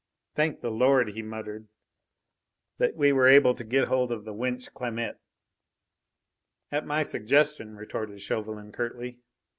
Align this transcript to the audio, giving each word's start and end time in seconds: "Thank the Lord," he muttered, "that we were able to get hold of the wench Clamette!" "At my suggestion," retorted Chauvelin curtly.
"Thank 0.33 0.61
the 0.61 0.71
Lord," 0.71 1.09
he 1.09 1.21
muttered, 1.21 1.67
"that 2.79 2.95
we 2.95 3.11
were 3.11 3.27
able 3.27 3.53
to 3.53 3.63
get 3.63 3.87
hold 3.87 4.11
of 4.11 4.25
the 4.25 4.33
wench 4.33 4.73
Clamette!" 4.73 5.19
"At 6.71 6.87
my 6.87 7.03
suggestion," 7.03 7.75
retorted 7.75 8.19
Chauvelin 8.19 8.71
curtly. 8.71 9.19